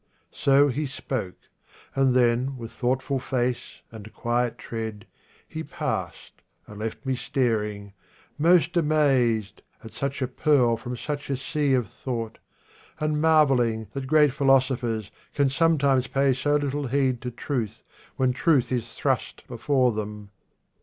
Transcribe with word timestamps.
So 0.33 0.69
he 0.69 0.87
spoke, 0.87 1.37
And 1.93 2.15
then 2.15 2.57
with 2.57 2.71
thoughtful 2.71 3.19
face 3.19 3.81
and 3.91 4.11
quiet 4.11 4.57
tread 4.57 5.05
He 5.47 5.61
past 5.63 6.41
and 6.65 6.79
left 6.79 7.05
me 7.05 7.15
staring, 7.15 7.93
most 8.35 8.75
amazed 8.75 9.61
At 9.83 9.91
such 9.91 10.23
a 10.23 10.27
pearl 10.27 10.75
from 10.75 10.97
such 10.97 11.29
a 11.29 11.37
sea 11.37 11.75
of 11.75 11.87
thought, 11.87 12.39
And 12.99 13.21
marvelling 13.21 13.89
that 13.93 14.07
great 14.07 14.33
philosophers 14.33 15.11
Can 15.35 15.51
sometimes 15.51 16.07
pay 16.07 16.33
so 16.33 16.55
little 16.55 16.87
heed 16.87 17.21
to 17.21 17.29
truth 17.29 17.83
When 18.15 18.33
truth 18.33 18.71
is 18.71 18.87
thrust 18.91 19.47
before 19.47 19.91
them. 19.91 20.31